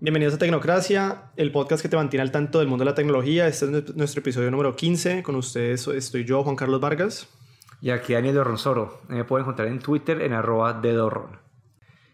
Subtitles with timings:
[0.00, 3.48] Bienvenidos a Tecnocracia, el podcast que te mantiene al tanto del mundo de la tecnología.
[3.48, 5.24] Este es nuestro episodio número 15.
[5.24, 7.26] Con ustedes estoy yo, Juan Carlos Vargas.
[7.80, 9.00] Y aquí Daniel Dorronsoro.
[9.08, 11.40] Me pueden encontrar en Twitter en arroba de Dorron.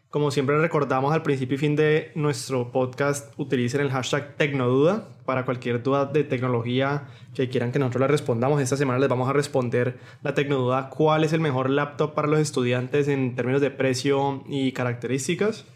[0.09, 5.45] Como siempre recordamos al principio y fin de nuestro podcast, utilicen el hashtag Tecnoduda para
[5.45, 8.63] cualquier duda de tecnología que quieran que nosotros le respondamos.
[8.63, 12.41] Esta semana les vamos a responder la Tecnoduda, cuál es el mejor laptop para los
[12.41, 15.67] estudiantes en términos de precio y características.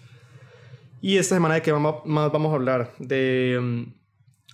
[1.00, 2.92] Y esta semana de qué más vamos a hablar?
[2.98, 3.98] De mm,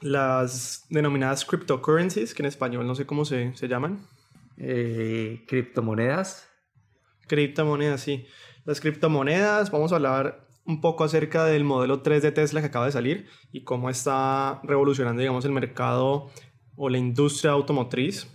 [0.03, 4.07] las denominadas cryptocurrencies, que en español no sé cómo se, se llaman.
[4.59, 6.49] Eh, criptomonedas.
[7.27, 8.27] Criptomonedas, sí.
[8.65, 12.87] Las criptomonedas, vamos a hablar un poco acerca del modelo 3 de Tesla que acaba
[12.87, 16.31] de salir y cómo está revolucionando, digamos, el mercado
[16.77, 18.29] o la industria automotriz.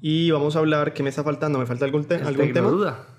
[0.00, 1.58] Y vamos a hablar, ¿qué me está faltando?
[1.58, 2.68] ¿Me falta algún, algún tema?
[2.68, 3.13] duda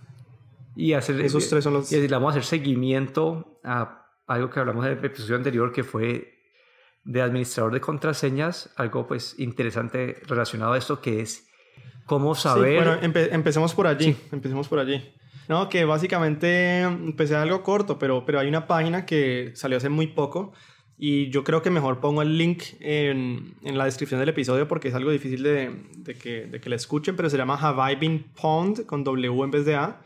[0.75, 4.85] y hacer esos tres son los y vamos a hacer seguimiento a algo que hablamos
[4.85, 6.33] en el episodio anterior que fue
[7.03, 11.47] de administrador de contraseñas algo pues interesante relacionado a esto que es
[12.05, 15.13] cómo saber bueno empecemos por allí empecemos por allí
[15.47, 20.07] no que básicamente empecé algo corto pero pero hay una página que salió hace muy
[20.07, 20.53] poco
[20.97, 24.87] y yo creo que mejor pongo el link en, en la descripción del episodio porque
[24.87, 27.95] es algo difícil de, de, que, de que la escuchen, pero se llama Have I
[27.97, 30.01] Been Pwned con W en vez de A.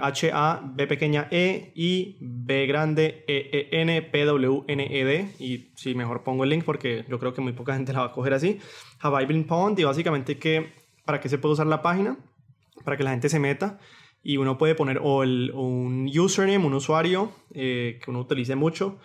[0.00, 5.28] H-A, B pequeña E y B grande E-E-N, P-W-N-E-D.
[5.38, 8.06] Y sí, mejor pongo el link porque yo creo que muy poca gente la va
[8.06, 8.58] a coger así.
[9.00, 9.46] Have I been?
[9.76, 10.72] Y básicamente que,
[11.04, 12.16] ¿para qué se puede usar la página?
[12.84, 13.78] Para que la gente se meta
[14.22, 18.98] y uno puede poner o, el, un username, un usuario eh, que uno utilice mucho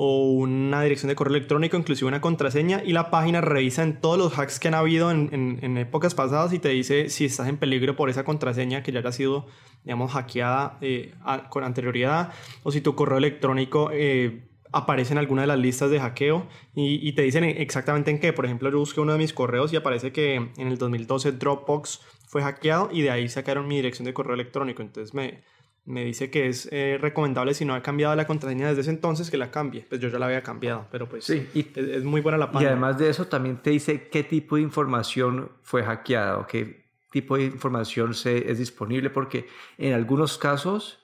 [0.00, 4.16] o una dirección de correo electrónico, inclusive una contraseña, y la página revisa en todos
[4.16, 7.56] los hacks que han habido en, en, épocas pasadas y te dice si estás en
[7.56, 9.46] peligro por esa contraseña que ya haya sido,
[9.82, 11.14] digamos, hackeada eh,
[11.48, 12.32] con anterioridad,
[12.62, 17.08] o si tu correo electrónico eh, aparece en alguna de las listas de hackeo y,
[17.08, 18.32] y, te dicen exactamente en qué.
[18.32, 22.02] Por ejemplo, yo busqué uno de mis correos y aparece que en el 2012 Dropbox
[22.28, 24.80] fue hackeado y de ahí sacaron mi dirección de correo electrónico.
[24.80, 25.42] Entonces me
[25.88, 29.30] me dice que es eh, recomendable si no ha cambiado la contraseña desde ese entonces
[29.30, 29.86] que la cambie.
[29.88, 32.70] Pues yo ya la había cambiado, pero pues sí, es, muy buena la página.
[32.70, 36.84] Y además de eso también te dice qué tipo de información fue hackeada o qué
[37.10, 41.02] tipo de información se, es disponible porque en algunos casos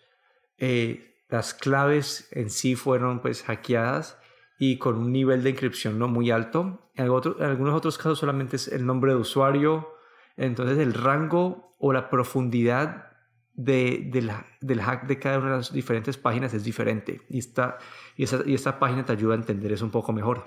[0.58, 4.18] eh, las claves en sí fueron pues hackeadas
[4.58, 6.90] y con un nivel de inscripción no muy alto.
[6.94, 9.94] En, en algunos otros casos solamente es el nombre de usuario.
[10.36, 13.13] Entonces el rango o la profundidad
[13.54, 17.78] de, la, del hack de cada una de las diferentes páginas es diferente y esta,
[18.16, 20.44] y, y esta página te ayuda a entender eso un poco mejor.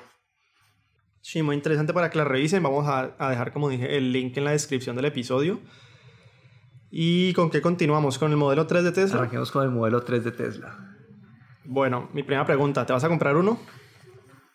[1.22, 2.64] Sí, muy interesante para que la revisen.
[2.64, 5.60] Vamos a, a, dejar, como dije, el link en la descripción del episodio.
[6.90, 8.18] ¿Y con qué continuamos?
[8.18, 9.18] ¿Con el modelo 3 de Tesla?
[9.18, 10.96] Arranquemos con el modelo 3 de Tesla.
[11.66, 13.60] Bueno, mi primera pregunta, ¿te vas a comprar uno?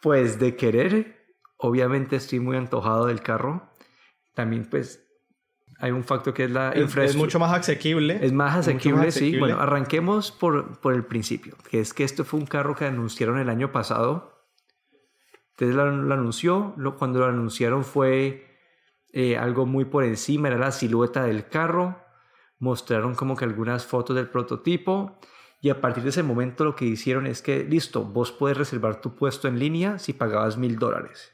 [0.00, 1.26] Pues de querer,
[1.58, 3.70] obviamente estoy muy antojado del carro.
[4.34, 5.06] También pues
[5.82, 7.04] hay un factor que es la infraestructura.
[7.06, 8.24] Es mucho más asequible.
[8.24, 9.36] Es más asequible, sí.
[9.36, 13.36] Bueno, arranquemos por, por el principio, que es que esto fue un carro que anunciaron
[13.40, 14.46] el año pasado.
[15.56, 18.46] Tesla lo, anunció, lo, cuando lo anunciaron fue
[19.12, 22.00] eh, algo muy por encima, era la silueta del carro,
[22.60, 25.18] mostraron como que algunas fotos del prototipo
[25.60, 29.00] y a partir de ese momento lo que hicieron es que, listo, vos puedes reservar
[29.00, 31.32] tu puesto en línea si pagabas mil dólares.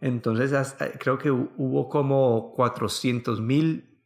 [0.00, 3.98] Entonces eh, creo que hubo como 400 mil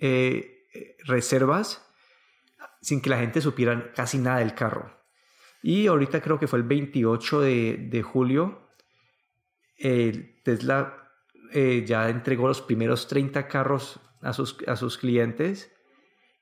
[0.00, 1.84] eh, eh, reservas
[2.80, 4.92] sin que la gente supiera casi nada del carro.
[5.62, 8.68] Y ahorita creo que fue el 28 de, julio,
[9.78, 11.10] Tesla
[11.86, 15.74] ya entregó los primeros 30 carros a sus, a sus clientes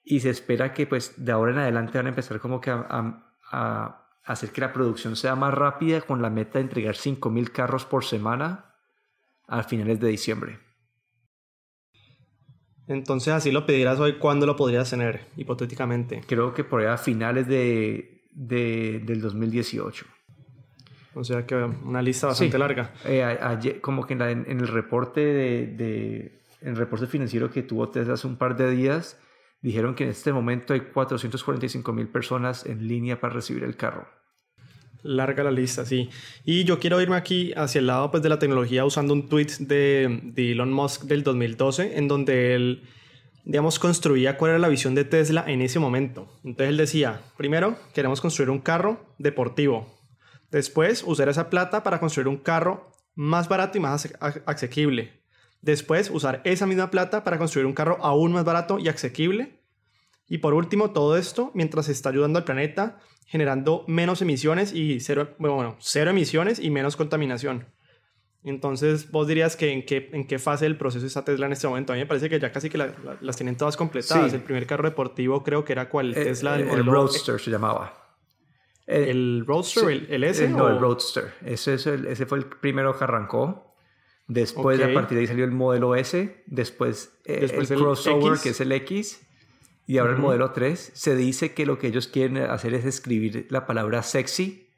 [0.03, 3.33] y se espera que pues de ahora en adelante van a empezar como que a,
[3.53, 7.85] a hacer que la producción sea más rápida con la meta de entregar 5.000 carros
[7.85, 8.72] por semana
[9.53, 10.59] a finales de diciembre.
[12.89, 16.23] Entonces así lo pedirás hoy, ¿cuándo lo podrías tener, hipotéticamente?
[16.27, 20.07] Creo que por ahí a finales de, del 2018.
[21.15, 22.95] O sea que una lista bastante larga.
[23.05, 28.27] Eh, como que en, el reporte de, en el reporte financiero que tuvo Tesla hace
[28.27, 29.21] un par de días,
[29.61, 34.09] dijeron que en este momento hay 445 mil personas en línea para recibir el carro.
[35.03, 36.11] Larga la lista, sí.
[36.45, 39.49] Y yo quiero irme aquí hacia el lado pues, de la tecnología usando un tweet
[39.59, 42.83] de, de, Elon Musk del 2012, en donde él,
[43.45, 46.29] digamos, construía cuál era la visión de Tesla en ese momento.
[46.45, 49.99] Entonces él decía, primero, queremos construir un carro deportivo.
[50.53, 54.13] Después, usar esa plata para construir un carro más barato y más
[54.47, 55.23] asequible.
[55.63, 59.62] Después, usar esa misma plata para construir un carro aún más barato y asequible.
[60.33, 65.35] Y por último, todo esto mientras está ayudando al planeta, generando menos emisiones y cero,
[65.37, 67.67] bueno, cero emisiones y menos contaminación.
[68.43, 71.69] Entonces, vos dirías que en qué, en qué fase del proceso está Tesla en este
[71.69, 71.93] momento.
[71.93, 74.33] A mí me parece que ya casi que las tienen todas completadas.
[74.33, 76.59] El primer carro deportivo creo que era cuál, el, Tesla.
[76.59, 77.93] El, el Roadster se llamaba.
[78.87, 80.07] ¿El, Roadster?
[80.09, 80.49] el, S?
[80.49, 81.35] no, el Roadster.
[81.45, 83.77] Ese, ese fue el primero que arrancó.
[84.29, 86.43] Después, a partir de ahí salió el modelo S.
[86.47, 89.29] Después, eh, el, crossover, que es el X.
[89.87, 90.93] Y ahora el modelo 3.
[90.95, 94.69] Se dice que lo que ellos quieren hacer es escribir la palabra sexy.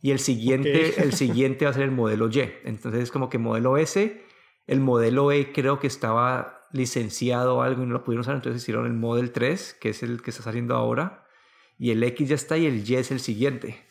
[0.00, 2.40] Y el siguiente, el siguiente va a ser el modelo Y.
[2.64, 4.22] Entonces, es como que modelo S.
[4.66, 8.34] El modelo E creo que estaba licenciado o algo y no lo pudieron usar.
[8.34, 11.24] Entonces hicieron el Model 3, que es el que está saliendo ahora.
[11.78, 13.82] Y el X ya está y el Y es el siguiente.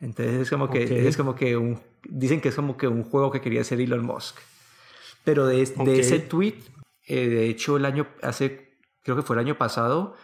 [0.00, 3.30] Entonces es como que, es como que un, dicen que es como que un juego
[3.30, 4.36] que quería hacer Elon Musk.
[5.24, 6.56] Pero de, de ese tweet,
[7.06, 8.71] eh, de hecho el año, hace,
[9.02, 10.14] creo que fue el año pasado,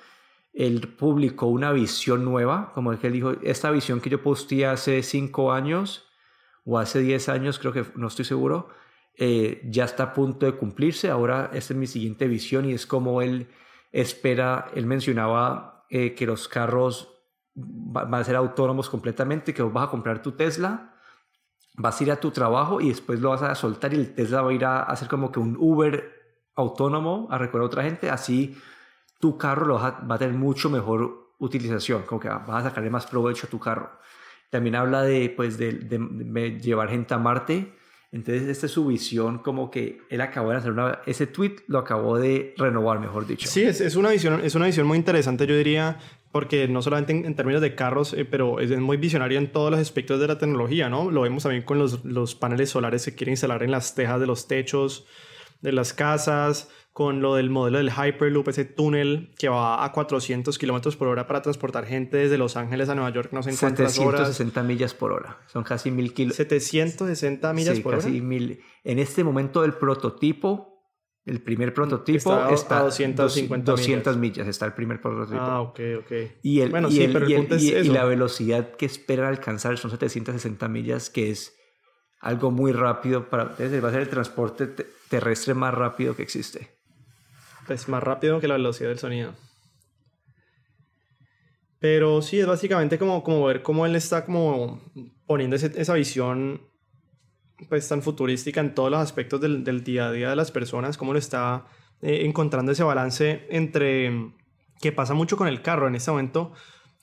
[0.53, 5.03] él publicó una visión nueva, como que él dijo, esta visión que yo posteé hace
[5.03, 6.09] cinco años
[6.65, 8.69] o hace diez años, creo que no estoy seguro,
[9.17, 12.87] eh, ya está a punto de cumplirse, ahora esta es mi siguiente visión y es
[12.87, 13.49] como él
[13.93, 17.15] espera, él mencionaba eh, que los carros
[17.55, 20.95] van a ser autónomos completamente, que vos vas a comprar tu Tesla,
[21.77, 24.43] vas a ir a tu trabajo y después lo vas a soltar y el Tesla
[24.43, 26.18] va a ir a hacer como que un Uber
[26.59, 28.57] autónomo a recorrer a otra gente, así
[29.21, 33.07] tu carro lo va, a, tener mucho mejor utilización, como que vas a sacarle más
[33.07, 33.91] provecho a tu carro.
[34.51, 37.75] También habla de, pues, de, llevar gente a Marte.
[38.11, 40.73] Entonces, esta es su visión, como que él acabó de hacer
[41.05, 43.47] ese tweet, lo acabó de renovar, mejor dicho.
[43.47, 45.99] Sí, es, es, una, visión, es una visión muy interesante, yo diría,
[46.33, 49.79] porque no solamente en, términos de carros, eh, pero es, muy visionario en todos los
[49.79, 51.11] aspectos de la tecnología, ¿no?
[51.11, 54.27] Lo vemos también con los, los paneles solares que quieren instalar en las tejas de
[54.27, 55.07] los techos
[55.61, 60.59] de las casas, con lo del modelo del Hyperloop, ese túnel que va a 400
[60.59, 63.57] kilómetros por hora para transportar gente desde Los Ángeles a Nueva York, no sé en
[63.57, 66.49] cuántas 760 millas por hora, son casi mil kilómetros.
[66.49, 68.25] 760 millas por casi hora.
[68.25, 68.61] Mil.
[68.83, 70.79] En este momento el prototipo
[71.29, 74.49] el primer prototipo está, a 250 200 millas.
[74.49, 75.39] Está el primer prototipo.
[75.39, 76.13] Ah, ok, ok.
[76.43, 79.77] Y, el, bueno, sí, pero el punto es y, y, la velocidad que espera alcanzar
[79.77, 81.58] son 760 millas, que es
[82.21, 83.45] algo muy rápido para...
[83.45, 83.53] Va
[83.89, 84.67] a ser el transporte
[85.09, 86.79] terrestre más rápido que existe.
[87.69, 89.35] Es más rápido que la velocidad del sonido.
[91.81, 94.81] Pero sí, es básicamente como, como ver cómo él está como
[95.27, 96.63] poniendo esa visión
[97.69, 101.13] pues tan futurística en todos los aspectos del, día a día de las personas, cómo
[101.13, 101.67] lo está
[102.03, 104.33] eh, encontrando ese balance entre
[104.81, 106.53] que pasa mucho con el carro en este momento.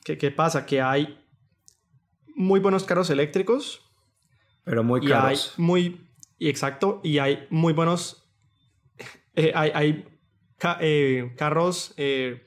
[0.02, 0.64] ¿Qué, qué pasa?
[0.66, 1.18] Que hay
[2.34, 3.85] muy buenos carros eléctricos.
[4.66, 5.54] Pero muy caros.
[5.56, 8.30] Y hay muy, y exacto, y hay muy buenos,
[9.34, 10.04] eh, hay, hay
[10.80, 11.94] eh, carros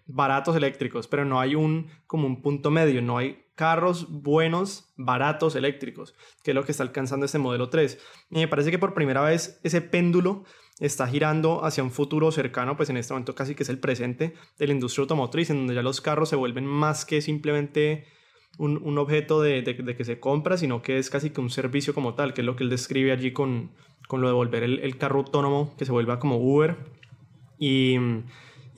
[0.05, 5.55] baratos eléctricos, pero no hay un como un punto medio, no hay carros buenos, baratos,
[5.55, 7.99] eléctricos, que es lo que está alcanzando este modelo 3.
[8.29, 10.45] Y me parece que por primera vez ese péndulo
[10.79, 14.33] está girando hacia un futuro cercano, pues en este momento casi que es el presente
[14.57, 18.05] de la industria automotriz, en donde ya los carros se vuelven más que simplemente
[18.59, 22.33] un, objeto de, que se compra, sino que es casi que un servicio como tal,
[22.33, 23.71] que es lo que él describe allí con,
[24.07, 26.77] con lo de volver el, el carro autónomo, que se vuelva como Uber.
[27.57, 27.97] Y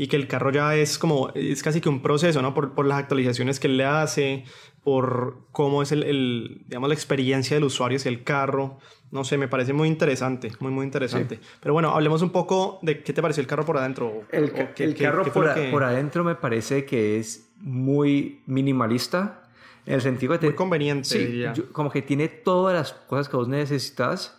[0.01, 2.56] y que el carro ya es como, es casi que un proceso, ¿no?
[2.56, 4.45] Por, por las actualizaciones que él le hace,
[4.83, 8.79] por cómo es el, el, digamos, la experiencia del usuario hacia el carro.
[9.12, 11.39] No sé, me parece muy interesante, muy, muy interesante.
[11.60, 14.24] Pero bueno, hablemos un poco de qué te pareció el carro por adentro.
[14.32, 19.50] El, el carro por, por, adentro me parece que es muy minimalista,
[19.86, 20.48] en el sentido de...
[20.48, 24.38] Muy conveniente, sí, como que tiene todas las cosas que vos necesitas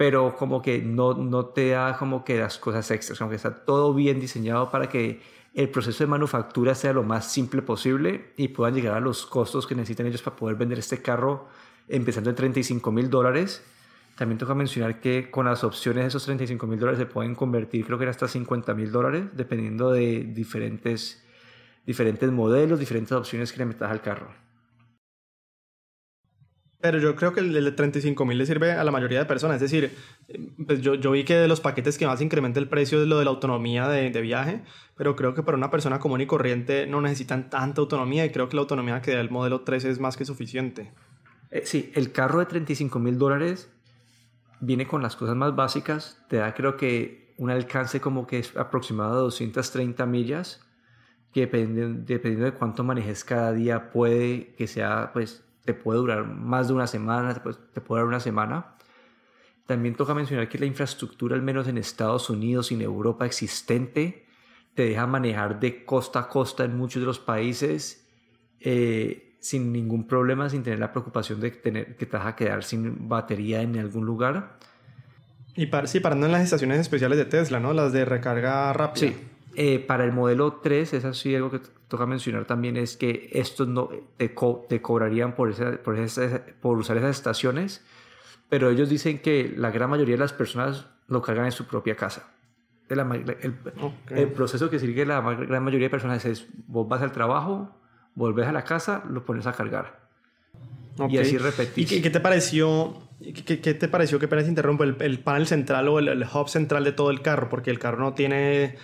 [0.00, 3.66] pero como que no, no te da como que las cosas extras, como que está
[3.66, 5.20] todo bien diseñado para que
[5.52, 9.66] el proceso de manufactura sea lo más simple posible y puedan llegar a los costos
[9.66, 11.48] que necesitan ellos para poder vender este carro
[11.86, 13.62] empezando en 35 mil dólares.
[14.16, 17.84] También toca mencionar que con las opciones de esos 35 mil dólares se pueden convertir
[17.84, 21.22] creo que hasta 50 mil dólares dependiendo de diferentes,
[21.86, 24.32] diferentes modelos, diferentes opciones que le metas al carro.
[26.80, 29.56] Pero yo creo que el de 35 mil le sirve a la mayoría de personas.
[29.56, 29.94] Es decir,
[30.66, 33.18] pues yo, yo vi que de los paquetes que más incrementa el precio es lo
[33.18, 34.62] de la autonomía de, de, viaje,
[34.96, 38.48] pero creo que para una persona común y corriente no necesitan tanta autonomía y creo
[38.48, 40.90] que la autonomía que da el modelo 3 es más que suficiente.
[41.50, 43.70] Eh, sí, el carro de 35 mil dólares
[44.60, 48.56] viene con las cosas más básicas, te da creo que un alcance como que es
[48.56, 50.60] aproximado de 230 millas,
[51.32, 56.26] que dependiendo, dependiendo de cuánto manejes cada día puede que sea pues te puede durar
[56.26, 58.74] más de una semana, te puede, te puede dar una semana.
[59.66, 64.26] También toca mencionar que la infraestructura, al menos en Estados Unidos y en Europa existente,
[64.74, 68.08] te deja manejar de costa a costa en muchos de los países
[68.60, 72.62] eh, sin ningún problema, sin tener la preocupación de tener, que te vas a quedar
[72.62, 74.58] sin batería en algún lugar.
[75.56, 77.72] Y para, sí, parando en las estaciones especiales de Tesla, ¿no?
[77.72, 79.08] Las de recarga rápida.
[79.08, 79.16] Sí.
[79.54, 83.66] Eh, para el modelo 3, es así algo que toca mencionar también, es que estos
[83.66, 84.32] no te,
[84.68, 85.96] te cobrarían por, por,
[86.60, 87.84] por usar esas estaciones,
[88.48, 91.96] pero ellos dicen que la gran mayoría de las personas lo cargan en su propia
[91.96, 92.32] casa.
[92.88, 92.98] El,
[94.10, 97.76] el, proceso que sigue la gran mayoría de personas es, vos vas al trabajo,
[98.14, 100.00] volvés a la casa, lo pones a cargar.
[101.08, 101.92] Y así repetís.
[101.92, 103.08] ¿Y qué, te pareció?
[103.20, 106.48] ¿Qué, qué te pareció que apenas interrumpo el, el, panel central o el, el, hub
[106.48, 107.48] central de todo el carro?
[107.48, 108.76] Porque el carro no tiene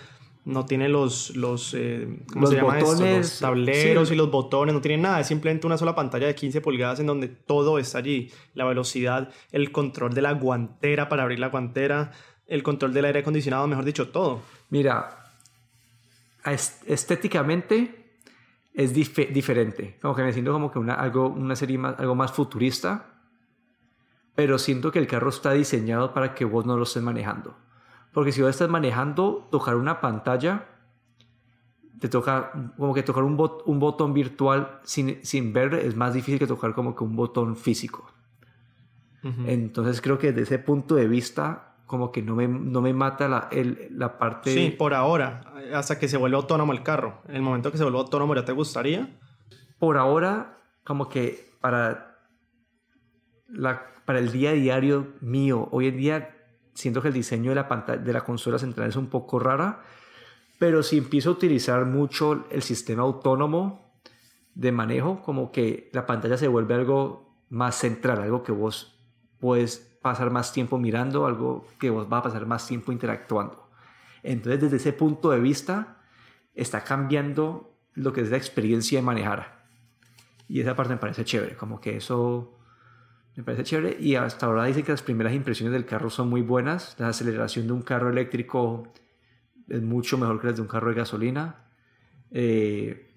[0.47, 4.79] no tiene los, los, eh, ¿cómo se llama botones, Los tableros y los botones, no
[4.79, 8.31] tiene nada, es simplemente una sola pantalla de 15 pulgadas en donde todo está allí.
[8.53, 12.13] La velocidad, el control de la guantera para abrir la guantera,
[12.47, 14.41] el control del aire acondicionado, mejor dicho, todo.
[14.69, 15.33] Mira,
[16.85, 18.15] estéticamente
[18.73, 22.31] es diferente, como que me siento como que una, algo, una serie más, algo más
[22.31, 23.07] futurista,
[24.33, 27.66] pero siento que el carro está diseñado para que vos no lo estés manejando.
[28.17, 30.65] Porque si vos estás manejando, tocar una pantalla,
[31.99, 36.39] te toca como que tocar un, un botón virtual sin, sin, ver es más difícil
[36.39, 38.11] que tocar como que un botón físico.
[39.21, 43.27] Entonces creo que desde ese punto de vista como que no me, no me mata
[43.27, 44.51] la, el, la parte...
[44.51, 47.21] Sí, por ahora, hasta que se vuelva autónomo el carro.
[47.27, 49.15] En el momento que se vuelva autónomo, ¿ya te gustaría?
[49.77, 52.17] Por ahora, como que para,
[53.47, 56.36] la, para el día a diario mío, hoy en día
[56.77, 59.81] siento que el diseño de la, pantalla, de la consola central es un poco rara,
[60.59, 63.91] pero si empiezo a utilizar mucho el sistema autónomo
[64.53, 68.95] de manejo, como que la pantalla se vuelve algo más central, algo que vos
[69.39, 73.69] puedes pasar más tiempo mirando, algo que vos vas a pasar más tiempo interactuando.
[74.21, 75.97] Entonces, desde ese punto de vista,
[76.53, 79.65] está cambiando lo que es la experiencia de manejar.
[80.47, 82.56] Y esa parte me parece chévere, como que eso
[83.37, 86.41] me parece chévere y hasta ahora dice que las primeras impresiones del carro son muy
[86.41, 86.95] buenas.
[86.97, 88.91] La aceleración de un carro eléctrico
[89.69, 91.67] es mucho mejor que las de un carro de gasolina.
[92.31, 93.11] Eh,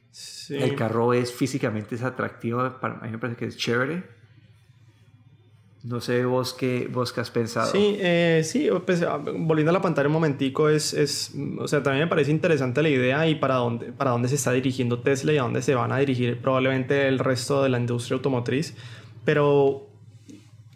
[0.50, 4.02] el carro es físicamente es atractivo, para a mí me parece que es chévere.
[5.84, 7.72] No sé vos qué, vos qué has pensado.
[7.72, 11.82] Sí, eh, sí pues, ah, volviendo a la pantalla un momentico, es, es, o sea,
[11.82, 15.32] también me parece interesante la idea y para dónde, para dónde se está dirigiendo Tesla
[15.32, 18.76] y a dónde se van a dirigir probablemente el resto de la industria automotriz.
[19.24, 19.89] Pero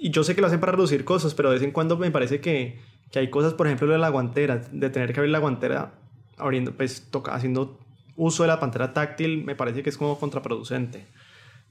[0.04, 2.11] y yo sé que lo hacen para reducir cosas, pero de vez en cuando me
[2.11, 2.78] parece que,
[3.11, 5.94] que hay cosas, por ejemplo, de la guantera, de tener que abrir la guantera
[6.37, 7.78] abriendo, pues toca, haciendo
[8.14, 11.06] uso de la pantera táctil, me parece que es como contraproducente.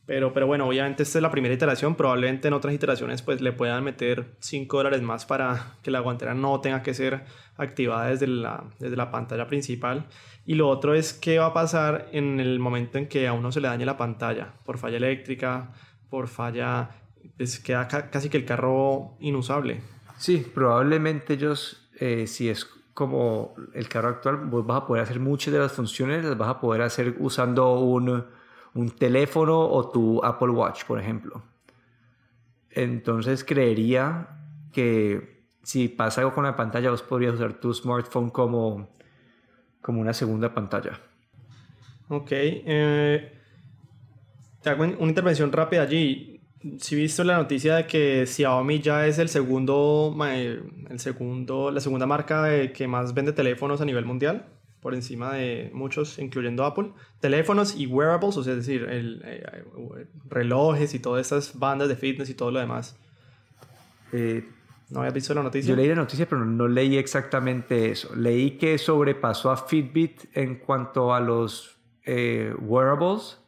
[0.08, 3.52] Pero, pero bueno, obviamente esta es la primera iteración, probablemente en otras iteraciones pues le
[3.52, 7.26] puedan meter 5 dólares más para que la guantera no tenga que ser
[7.56, 10.08] activada desde la, desde la pantalla principal.
[10.44, 13.52] Y lo otro es qué va a pasar en el momento en que a uno
[13.52, 15.70] se le dañe la pantalla por falla eléctrica,
[16.10, 16.90] por falla
[17.38, 19.82] pues queda casi que el carro inusable.
[20.18, 25.20] Sí, probablemente ellos, eh, si es como el carro actual, vos vas a poder hacer
[25.20, 28.26] muchas de las funciones, las vas a poder hacer usando un,
[28.74, 31.44] un teléfono o tu Apple Watch, por ejemplo.
[32.70, 34.28] Entonces creería
[34.72, 38.90] que si pasa algo con la pantalla, vos podrías usar tu smartphone como,
[39.82, 41.00] como una segunda pantalla.
[42.10, 42.30] Ok.
[42.32, 43.40] Eh,
[44.62, 46.33] te hago una intervención rápida allí
[46.80, 52.06] si visto la noticia de que Xiaomi ya es el segundo, el segundo, la segunda
[52.06, 54.46] marca que más vende teléfonos a nivel mundial,
[54.80, 56.92] por encima de muchos, incluyendo Apple.
[57.20, 59.64] Teléfonos y wearables, o sea, es decir, el, eh,
[60.30, 62.98] relojes y todas esas bandas de fitness y todo lo demás.
[64.12, 64.46] Eh,
[64.90, 65.70] ¿No habías visto la noticia?
[65.70, 68.14] Yo leí la noticia, pero no leí exactamente eso.
[68.16, 73.40] Leí que sobrepasó a Fitbit en cuanto a los eh, wearables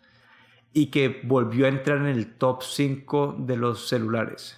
[0.77, 4.57] y que volvió a entrar en el top 5 de los celulares.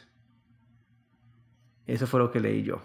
[1.85, 2.81] Eso fue lo que leí yo.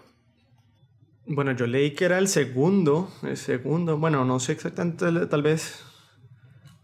[1.25, 5.83] Bueno, yo leí que era el segundo, el segundo, bueno, no sé exactamente, tal vez,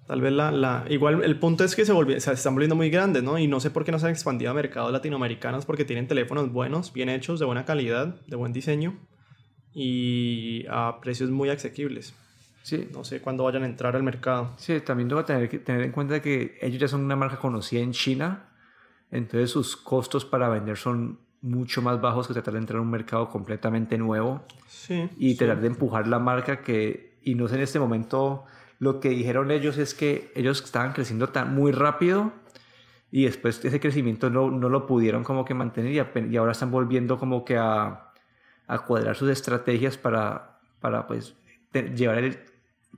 [0.08, 2.90] tal vez la, la igual el punto es que se, volvió, se están volviendo muy
[2.90, 3.38] grandes, ¿no?
[3.38, 6.52] Y no sé por qué no se han expandido a mercados latinoamericanos, porque tienen teléfonos
[6.52, 8.98] buenos, bien hechos, de buena calidad, de buen diseño
[9.72, 12.16] y a precios muy asequibles.
[12.64, 12.90] Sí.
[12.94, 14.54] No sé cuándo vayan a entrar al mercado.
[14.58, 17.38] Sí, también tengo que tener, que tener en cuenta que ellos ya son una marca
[17.38, 18.50] conocida en China,
[19.12, 22.92] entonces sus costos para vender son mucho más bajos que tratar de entrar a un
[22.92, 27.62] mercado completamente nuevo sí, y tratar de empujar la marca que, y no sé en
[27.62, 28.46] este momento,
[28.78, 32.34] lo que dijeron ellos es que ellos estaban creciendo tan, muy rápido
[33.12, 36.72] y después ese crecimiento no, no lo pudieron como que mantener y, y ahora están
[36.72, 38.12] volviendo como que a,
[38.68, 41.36] a cuadrar sus estrategias para, para pues
[41.74, 42.40] llevar el,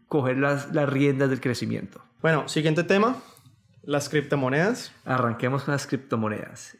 [0.08, 2.04] coger las, las riendas del crecimiento.
[2.22, 3.18] Bueno, siguiente tema,
[3.84, 4.94] las criptomonedas.
[5.06, 6.78] Arranquemos con las criptomonedas.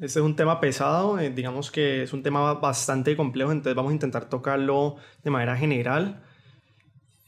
[0.00, 3.90] Este es un tema pesado, eh, digamos que es un tema bastante complejo, entonces vamos
[3.90, 6.22] a intentar tocarlo de manera general,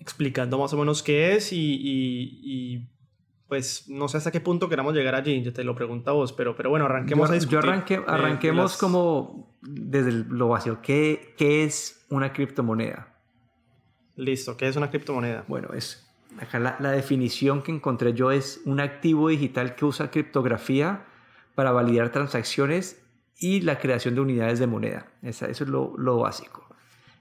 [0.01, 2.91] explicando más o menos qué es y, y,
[3.49, 6.35] pues no sé hasta qué punto queramos llegar allí, yo te lo pregunto a vos,
[6.35, 7.61] pero, pero bueno, arranquemos yo, a discutir.
[7.63, 13.18] Yo arranque, arranquemos como desde lo básico, ¿Qué, ¿qué es una criptomoneda?
[14.19, 15.45] Listo, ¿qué es una criptomoneda?
[15.49, 16.07] Bueno, es
[16.41, 21.05] acá la, la definición que encontré yo es un activo digital que usa criptografía
[21.55, 23.01] para validar transacciones
[23.39, 25.07] y la creación de unidades de moneda.
[25.23, 26.67] eso es lo, básico.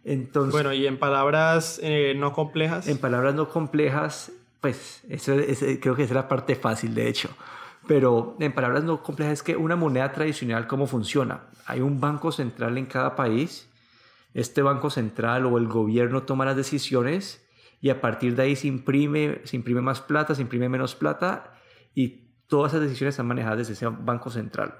[0.04, 2.88] Entonces, bueno, y en palabras eh, no complejas.
[2.88, 5.36] En palabras no complejas, pues eso
[5.82, 7.30] creo que es la parte fácil, de hecho.
[7.88, 11.42] Pero en palabras no complejas es que una moneda tradicional, ¿cómo funciona?
[11.66, 13.70] Hay un banco central en cada país.
[14.34, 17.48] Este banco central o el gobierno toma las decisiones
[17.82, 21.54] y a partir de ahí se imprime, se imprime más plata, se imprime menos plata
[21.94, 24.76] y todas esas decisiones están manejadas desde ese banco central.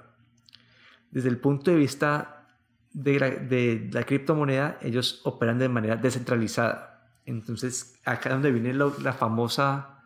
[1.10, 2.46] Desde el punto de vista
[2.92, 7.10] de la, de la criptomoneda, ellos operan de manera descentralizada.
[7.24, 10.04] Entonces, acá es donde viene la famosa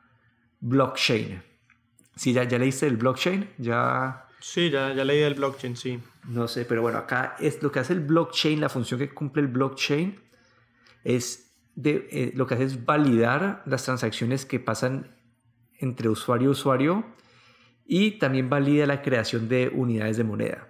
[0.60, 1.42] blockchain.
[2.16, 4.26] Sí, ya, ya leíste el blockchain, ya...
[4.42, 6.00] Sí, ya, ya leí el blockchain, sí.
[6.26, 9.42] No sé, pero bueno, acá es lo que hace el blockchain, la función que cumple
[9.42, 10.20] el blockchain
[11.04, 15.16] es de, eh, lo que hace es validar las transacciones que pasan
[15.78, 17.06] entre usuario y usuario
[17.86, 20.68] y también valida la creación de unidades de moneda.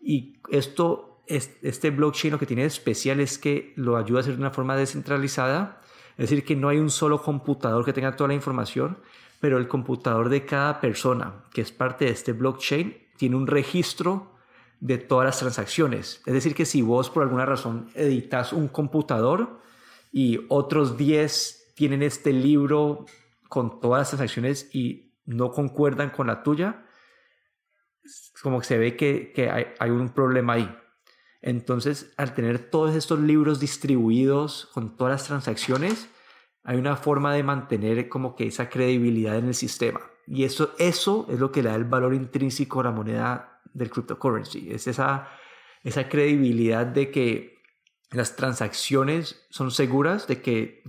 [0.00, 4.34] Y esto, este blockchain lo que tiene de especial es que lo ayuda a hacer
[4.34, 5.80] de una forma descentralizada,
[6.16, 8.98] es decir, que no hay un solo computador que tenga toda la información,
[9.40, 14.32] pero el computador de cada persona que es parte de este blockchain tiene un registro
[14.80, 16.22] de todas las transacciones.
[16.24, 19.60] Es decir, que si vos por alguna razón editas un computador
[20.12, 23.06] y otros 10 tienen este libro
[23.48, 26.84] con todas las transacciones y no concuerdan con la tuya,
[28.42, 30.76] como que se ve que, hay, un problema ahí.
[31.40, 36.08] Entonces, al tener todos estos libros distribuidos con todas las transacciones,
[36.68, 40.02] hay una forma de mantener como que esa credibilidad en el sistema.
[40.26, 43.88] Y eso, eso es lo que le da el valor intrínseco a la moneda del
[43.88, 44.70] cryptocurrency.
[44.70, 45.30] Es esa,
[45.82, 47.56] esa credibilidad de que
[48.10, 50.82] las transacciones son seguras de que,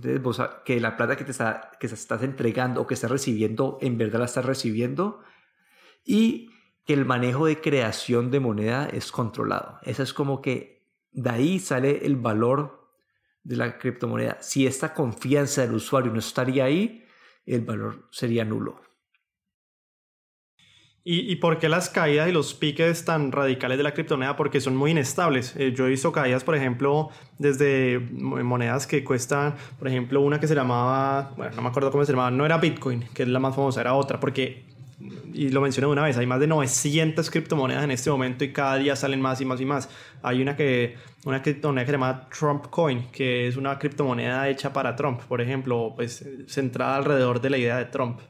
[0.66, 4.18] que la plata que te está, que estás entregando o que estás recibiendo, en verdad
[4.18, 5.22] la estás recibiendo
[6.04, 6.50] y
[6.84, 9.78] que el manejo de creación de moneda es controlado.
[9.84, 12.79] Eso es como que de ahí sale el valor
[13.42, 14.38] de la criptomoneda.
[14.40, 17.04] Si esta confianza del usuario no estaría ahí,
[17.46, 18.80] el valor sería nulo.
[21.02, 24.36] ¿Y, por qué las caídas y los piques tan radicales de la criptomoneda?
[24.36, 25.56] Porque son muy inestables.
[25.56, 30.46] Eh, yo he visto caídas, por ejemplo, desde monedas que cuestan, por ejemplo, una que
[30.46, 33.38] se llamaba, bueno, no me acuerdo cómo se llamaba, no era Bitcoin, que es la
[33.38, 34.66] más famosa, era otra, porque,
[35.32, 38.76] y lo mencioné una vez, hay más de 900 criptomonedas en este momento y cada
[38.76, 39.88] día salen más y más y más.
[40.22, 44.72] Hay una que, una criptomoneda que se llama Trump Coin, que es una criptomoneda hecha
[44.72, 48.20] para Trump, por ejemplo, pues centrada alrededor de la idea de Trump.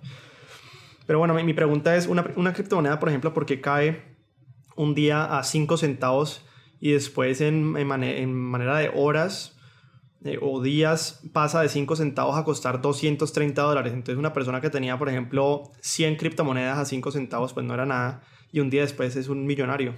[1.07, 4.03] Pero bueno, mi, pregunta es, una, una, criptomoneda, por ejemplo, ¿por qué cae
[4.77, 6.47] un día a 5 centavos
[6.79, 9.59] y después en, en, manera de horas
[10.25, 13.93] eh, o días pasa de 5 centavos a costar 230 dólares?
[13.93, 17.87] Entonces una persona que tenía, por ejemplo, 100 criptomonedas a 5 centavos, pues no era
[17.87, 19.95] nada y un día después es un millonario.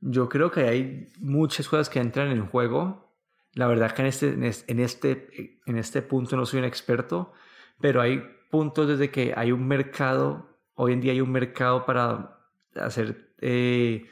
[0.00, 3.14] Yo creo que hay muchas cosas que entran en juego.
[3.54, 7.32] La verdad que en este, en este, en este punto no soy un experto,
[7.80, 12.38] pero hay puntos desde que hay un mercado, hoy en día hay un mercado para
[12.74, 14.06] hacer eh,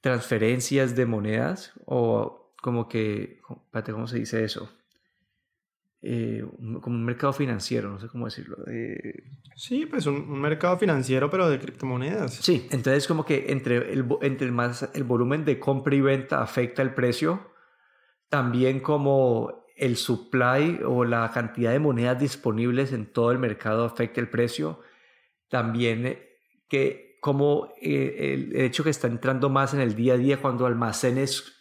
[0.00, 4.72] transferencias de monedas o como que, espérate, ¿cómo se dice eso?
[6.00, 6.42] Eh,
[6.80, 8.56] como un mercado financiero, no sé cómo decirlo.
[9.54, 12.36] Sí, pues un, mercado financiero, pero de criptomonedas.
[12.36, 16.80] Sí, entonces como que entre el, entre más el volumen de compra y venta afecta
[16.80, 17.50] el precio,
[18.30, 24.22] también como el supply o la cantidad de monedas disponibles en todo el mercado afecta
[24.22, 24.80] el precio.
[25.50, 30.16] También eh, que como eh, el hecho que está entrando más en el día a
[30.16, 31.53] día cuando almacenes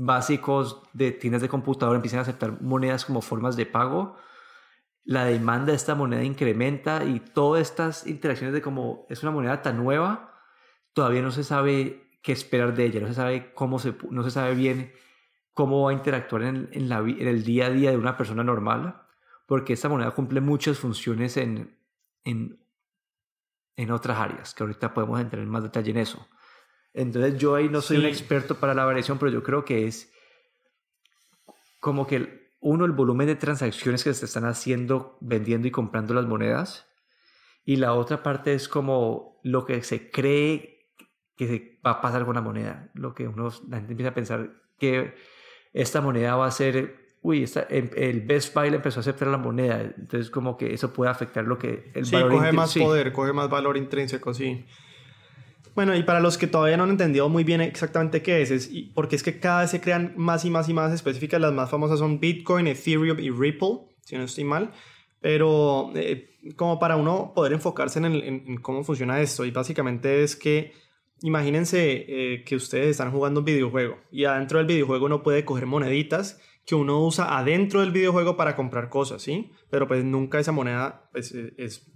[0.00, 4.16] básicos de tiendas de computador empiezan a aceptar monedas como formas de pago,
[5.04, 9.60] la demanda de esta moneda incrementa y todas estas interacciones de como es una moneda
[9.60, 10.40] tan nueva,
[10.94, 14.30] todavía no se sabe qué esperar de ella, no se sabe cómo se, no se
[14.30, 14.92] sabe bien
[15.52, 19.02] cómo va a interactuar en, la, en, el día a día de una persona normal,
[19.46, 21.76] porque esta moneda cumple muchas funciones en,
[22.24, 22.64] en,
[23.76, 26.26] en otras áreas, que ahorita podemos entrar en más detalle en eso.
[26.92, 30.12] Entonces yo ahí no soy un experto para la variación, pero yo creo que es
[31.80, 36.26] como que uno, el volumen de transacciones que se están haciendo, vendiendo y comprando las
[36.26, 36.86] monedas.
[37.64, 40.90] Y la otra parte es como lo que se cree
[41.36, 42.90] que va a pasar con la moneda.
[42.94, 45.14] Lo que uno, la gente empieza a pensar que
[45.72, 49.80] esta moneda va a ser, uy, el Best Buy le empezó a aceptar la moneda.
[49.80, 51.92] Entonces como que eso puede afectar lo que...
[51.94, 54.66] El sí, coge más poder, coge más valor intrínseco, sí.
[55.74, 58.70] Bueno, y para los que todavía no han entendido muy bien exactamente qué es, es
[58.94, 61.40] porque es que cada vez se crean más y más y más específicas.
[61.40, 64.72] Las más famosas son Bitcoin, Ethereum y Ripple, si no estoy mal.
[65.20, 70.34] Pero eh, como para uno poder enfocarse en, en, cómo funciona esto, y básicamente es
[70.34, 70.72] que
[71.22, 75.66] imagínense eh, que ustedes están jugando un videojuego y adentro del videojuego uno puede coger
[75.66, 79.52] moneditas que uno usa adentro del videojuego para comprar cosas, ¿sí?
[79.70, 81.92] Pero pues nunca esa moneda pues, es, es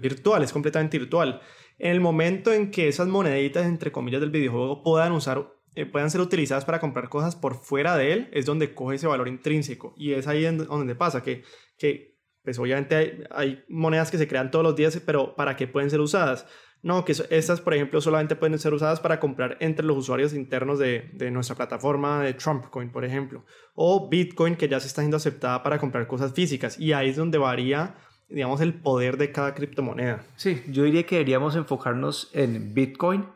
[0.00, 1.40] virtual, es completamente virtual.
[1.78, 6.08] En el momento en que esas moneditas, entre comillas, del videojuego puedan usar eh, puedan
[6.08, 9.92] ser utilizadas para comprar cosas por fuera de él, es donde coge ese valor intrínseco.
[9.96, 11.42] Y es ahí donde pasa, que,
[11.76, 15.66] que pues obviamente hay, hay, monedas que se crean todos los días, pero ¿para qué
[15.66, 16.46] pueden ser usadas?
[16.82, 20.78] No, que estas, por ejemplo, solamente pueden ser usadas para comprar entre los usuarios internos
[20.78, 23.44] de, de nuestra plataforma de Trumpcoin, por ejemplo.
[23.74, 26.78] O Bitcoin, que ya se está siendo aceptada para comprar cosas físicas.
[26.78, 27.96] Y ahí es donde varía
[28.28, 30.24] digamos, el poder de cada criptomoneda.
[30.36, 33.26] Sí, yo diría que deberíamos enfocarnos en Bitcoin.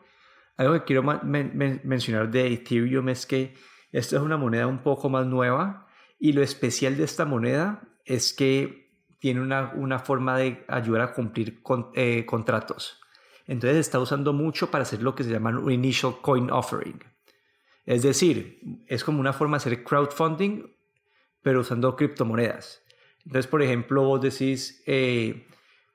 [0.57, 3.55] Algo que quiero mencionar de Ethereum es que
[3.91, 5.87] esta es una moneda un poco más nueva
[6.19, 11.13] y lo especial de esta moneda es que tiene una, una forma de ayudar a
[11.13, 12.99] cumplir con, eh, contratos.
[13.47, 16.99] Entonces está usando mucho para hacer lo que se llama un initial coin offering.
[17.85, 20.71] Es decir, es como una forma de hacer crowdfunding,
[21.41, 22.83] pero usando criptomonedas.
[23.25, 25.47] Entonces, por ejemplo, vos decís, eh,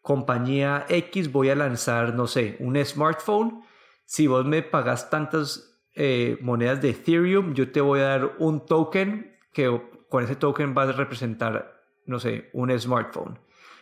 [0.03, 3.63] compañía X, voy a lanzar, no sé, un smartphone.
[4.05, 8.67] Si vos me pagas tantas eh, monedas de Ethereum, yo te voy a dar un
[8.67, 13.39] token que con ese token va a representar, no sé, un smartphone.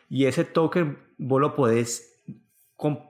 [0.08, 2.22] Y ese token vos lo puedes,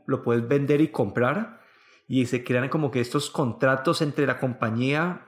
[0.07, 1.61] lo puedes vender y comprar.
[2.09, 5.27] Y se crean como que estos contratos entre la compañía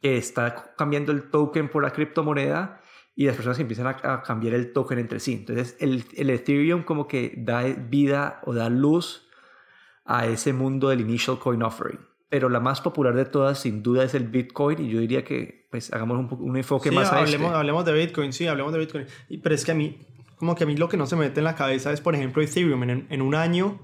[0.00, 2.80] que está cambiando el token por la criptomoneda
[3.18, 5.32] y las personas empiezan a, cambiar el token entre sí.
[5.32, 9.28] Entonces el, el, Ethereum como que da vida o da luz
[10.04, 11.98] a ese mundo del initial coin offering.
[12.28, 15.66] Pero la más popular de todas sin duda es el Bitcoin y yo diría que
[15.68, 17.58] pues hagamos un, un enfoque más a hablemos, este.
[17.58, 19.06] hablemos de Bitcoin, sí, hablemos de Bitcoin.
[19.42, 19.98] Pero es que a mí,
[20.36, 22.14] como que a mí lo que no se me mete en la cabeza es, por
[22.14, 23.80] ejemplo, Ethereum en, en un año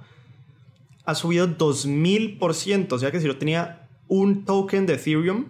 [1.06, 5.46] ha subido 2000%, o sea que si yo tenía un token de Ethereum,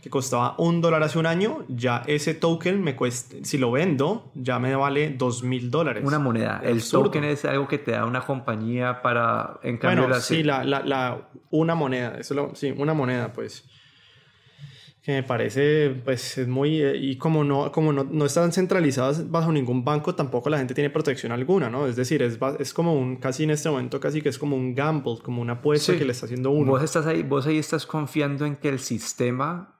[0.00, 4.30] que costaba un dólar hace un año, ya ese token me cuesta, si lo vendo,
[4.34, 6.04] ya me vale dos mil dólares.
[6.06, 6.60] Una moneda.
[6.64, 10.62] el token es algo que te da una compañía para, en cambio, bueno, sí, la,
[10.64, 13.64] la, la, una moneda, eso sí, una moneda, pues
[15.06, 19.30] que me parece pues es muy eh, y como no como no, no, están centralizadas
[19.30, 22.92] bajo ningún banco tampoco la gente tiene protección alguna no es decir es, es como
[22.92, 26.04] un casi en este momento casi que es como un gamble como una apuesta que
[26.04, 29.75] le está haciendo uno vos estás ahí vos ahí estás confiando en que el sistema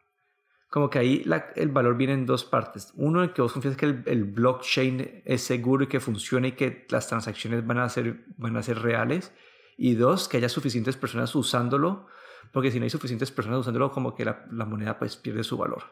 [0.68, 1.24] como que ahí
[1.54, 2.92] el valor viene en dos partes.
[2.96, 6.86] Uno, en que vos confías que el, blockchain es seguro y que funciona y que
[6.90, 9.32] las transacciones van a, ser, van a ser reales.
[9.78, 12.06] Y dos, que haya suficientes personas usándolo,
[12.52, 15.56] porque si no hay suficientes personas usándolo, como que la, la moneda pues pierde su
[15.56, 15.84] valor.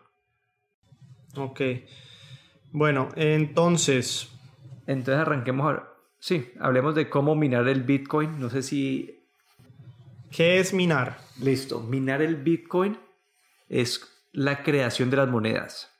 [1.36, 1.60] Ok.
[2.72, 4.30] Bueno, entonces...
[4.86, 5.88] Entonces arranquemos a...
[6.18, 8.40] Sí, hablemos de cómo minar el Bitcoin.
[8.40, 9.28] No sé si...
[10.30, 11.18] ¿Qué es minar?
[11.40, 11.80] Listo.
[11.80, 12.98] Minar el Bitcoin
[13.68, 15.90] es la creación de las monedas.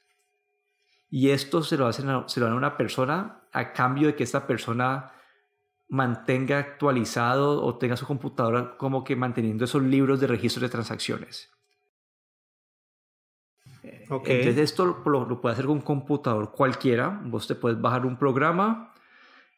[1.08, 4.16] Y esto se lo, hacen a, se lo dan a una persona a cambio de
[4.16, 5.12] que esta persona
[5.88, 11.50] mantenga actualizado o tenga su computadora como que manteniendo esos libros de registro de transacciones.
[14.08, 14.40] Okay.
[14.40, 17.20] Entonces esto lo, puede hacer con un computador cualquiera.
[17.24, 18.92] Vos te puedes bajar un programa.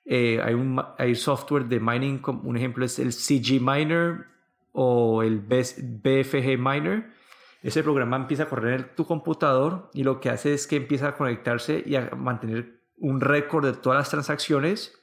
[0.04, 4.26] Eh, hay, un, hay software de mining, un ejemplo es el CG Miner
[4.72, 7.16] o el BFG Miner
[7.62, 11.08] ese programa empieza a correr en tu computador y lo que hace es que empieza
[11.08, 14.98] a conectarse y a mantener un récord de todas las transacciones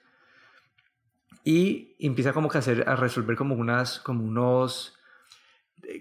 [1.43, 4.97] y empieza como que a, resolver como unas, como unos,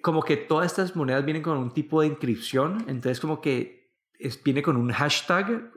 [0.03, 3.91] como que todas estas monedas vienen con un tipo de inscripción, entonces como que
[4.45, 5.73] viene con un hashtag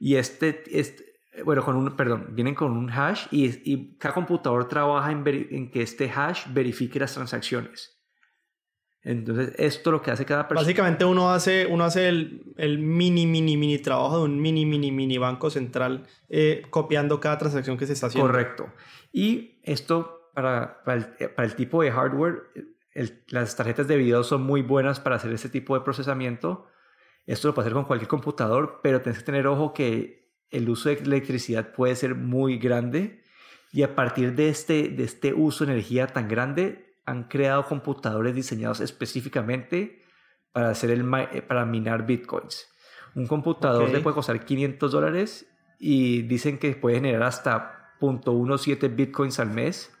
[0.00, 4.68] y este, este bueno, con un, perdón, vienen con un hash y, y cada computador
[4.68, 7.93] trabaja en que este hash verifique las transacciones.
[9.04, 10.62] Entonces, esto lo que hace cada persona.
[10.62, 14.90] Básicamente, uno hace, uno hace el, el, mini, mini, mini trabajo de un mini, mini,
[14.90, 18.30] mini banco central eh, copiando cada transacción que se está haciendo.
[18.30, 18.72] Correcto.
[19.12, 22.44] Y esto, para, para, el, para el tipo de hardware,
[23.28, 26.66] las tarjetas de video son muy buenas para hacer ese tipo de procesamiento.
[27.26, 30.88] Esto lo puede hacer con cualquier computador, pero tienes que tener ojo que el uso
[30.88, 33.22] de electricidad puede ser muy grande
[33.72, 38.34] y a partir de este, de este uso de energía tan grande han creado computadores
[38.34, 40.02] diseñados específicamente
[40.52, 42.68] para, hacer el, eh, para minar bitcoins.
[43.14, 45.46] Un computador le puede costar 500 dólares
[45.78, 49.92] y dicen que puede generar hasta 0.17 bitcoins al mes.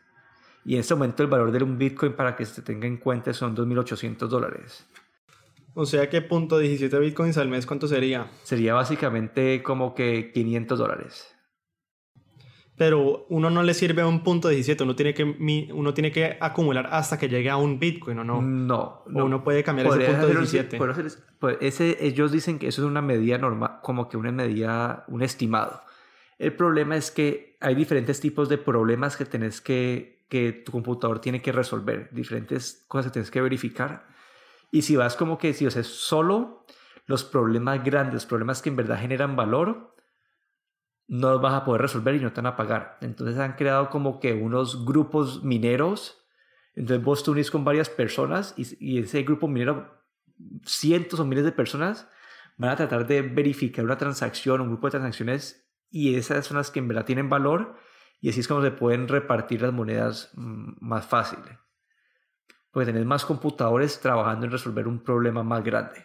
[0.64, 3.32] Y en este momento el valor de un bitcoin para que se tenga en cuenta
[3.32, 4.88] son 2.800 dólares.
[5.74, 8.30] O sea que punto 17 bitcoins al mes, ¿cuánto sería?
[8.44, 11.33] Sería básicamente como que 500 dólares.
[12.76, 15.22] Pero uno no le sirve a un punto 17, uno tiene que,
[15.72, 18.42] uno tiene que acumular hasta que llegue a un bitcoin, ¿o no?
[18.42, 19.04] No.
[19.06, 19.24] no.
[19.24, 20.78] uno puede cambiar ese punto 17.
[21.38, 25.22] pues ese, ellos dicen que eso es una medida normal, como que una medida, un
[25.22, 25.82] estimado.
[26.38, 31.20] El problema es que hay diferentes tipos de problemas que tenés que, que tu computador
[31.20, 34.14] tiene que resolver, diferentes cosas que tienes que verificar
[34.74, 36.66] y si vas como que si o sea, solo
[37.06, 39.93] los problemas grandes, problemas que en verdad generan valor,
[41.06, 42.98] no los vas a poder resolver y no te van a pagar.
[43.00, 46.24] Entonces han creado como que unos grupos mineros.
[46.74, 50.02] Entonces vos te unís con varias personas y, ese grupo minero,
[50.64, 52.08] cientos o miles de personas,
[52.56, 56.70] van a tratar de verificar una transacción, un grupo de transacciones y esas son las
[56.70, 57.76] que en verdad tienen valor
[58.20, 61.38] y así es como se pueden repartir las monedas mm, más fácil
[62.74, 66.04] porque tenés más computadores trabajando en resolver un problema más grande.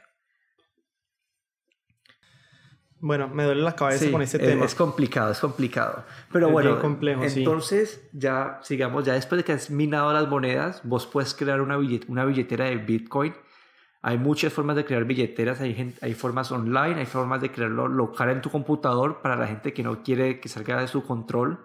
[3.02, 4.66] Bueno, me duele la cabeza con este tema.
[4.66, 6.04] Es complicado, es complicado.
[6.32, 11.08] Pero bueno, complejo, entonces ya, sigamos, ya después de que has minado las monedas, vos
[11.08, 13.34] puedes crear una, una billetera de Bitcoin.
[14.02, 18.30] Hay muchas formas de crear billeteras, hay, hay formas online, hay formas de crearlo local
[18.30, 21.60] en tu computador para la gente que no quiere que salga de su control.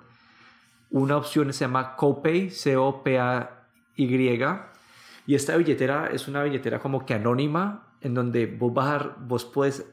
[0.90, 4.06] Una opción se llama Copay, C-O-P-A-Y
[5.26, 9.86] y esta billetera es una billetera como que anónima, en donde vos, bajar, vos puedes,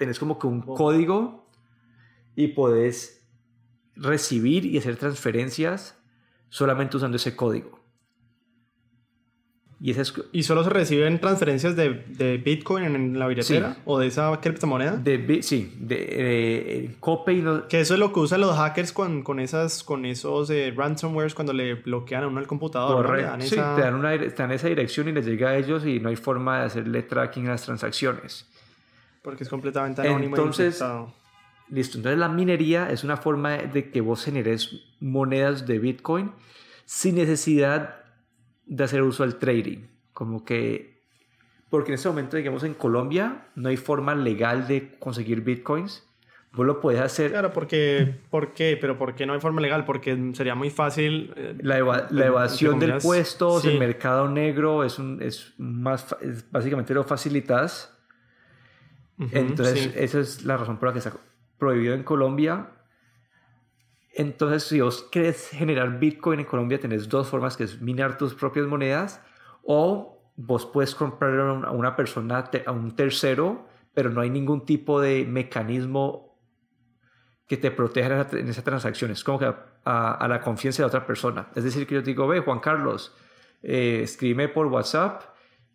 [0.00, 1.46] tenés como que un código
[2.34, 3.22] y podés
[3.94, 5.98] recibir y hacer transferencias
[6.48, 7.78] solamente usando ese código.
[9.78, 9.94] ¿Y,
[10.32, 13.76] ¿Y solo se reciben transferencias de, de Bitcoin en la billetera?
[13.84, 14.96] ¿O de esa criptomoneda?
[14.96, 16.96] De, sí, de, eh,
[17.68, 21.34] Que eso es lo que usan los hackers con, con, esas, con esos eh, ransomwares
[21.34, 23.04] cuando le bloquean a uno el computador.
[23.04, 23.36] Correcto.
[23.40, 26.16] Sí, te dan, una, en esa dirección y les llega a ellos y no hay
[26.16, 28.46] forma de hacerle tracking a las transacciones.
[29.22, 30.82] Porque es completamente anónimo Entonces,
[31.68, 31.98] listo.
[31.98, 36.32] Entonces la minería es una forma de que vos generes monedas de Bitcoin
[36.84, 38.00] sin necesidad
[38.66, 39.86] de hacer uso del trading.
[40.12, 41.02] Como que,
[41.68, 46.06] porque en este momento, digamos, en Colombia no hay forma legal de conseguir bitcoins.
[46.52, 47.30] Vos lo puedes hacer.
[47.30, 48.76] Claro, porque, ¿por qué?
[48.80, 49.84] Pero ¿por qué no hay forma legal?
[49.84, 51.32] Porque sería muy fácil.
[51.36, 56.16] Eh, la, la, evasión del puesto, del mercado negro, es, un, es más,
[56.50, 57.96] básicamente lo facilitas.
[59.32, 61.12] Entonces, esa es la razón por la que está
[61.58, 62.70] prohibido en Colombia.
[64.14, 68.34] Entonces, si vos querés generar Bitcoin en Colombia, tenés dos formas, que es minar tus
[68.34, 69.22] propias monedas
[69.62, 75.00] o vos puedes comprar a una persona, a un tercero, pero no hay ningún tipo
[75.00, 76.38] de mecanismo
[77.46, 79.10] que te proteja en esa transacción.
[79.10, 79.52] Es como que
[79.84, 81.48] a, la confianza de otra persona.
[81.54, 83.14] Es decir, que yo te digo, ve, Juan Carlos,
[83.62, 85.22] eh, escríbeme por WhatsApp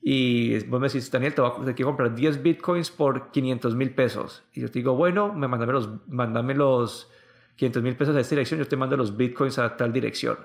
[0.07, 3.89] y vos me decís, Daniel, te, voy a, quiero comprar 10 bitcoins por 500 mil
[3.89, 4.43] pesos.
[4.53, 7.09] Y yo te digo, bueno, me mándame los, mándame los
[7.55, 10.37] 500 mil pesos a esta dirección, yo te mando los bitcoins a tal dirección.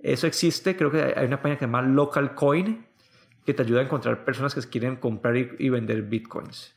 [0.00, 2.84] Eso existe, creo que hay una página que se llama Local Coin
[3.46, 6.74] que te ayuda a encontrar personas que quieren comprar y, vender bitcoins.